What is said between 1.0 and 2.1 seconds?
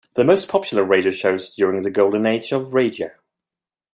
shows during the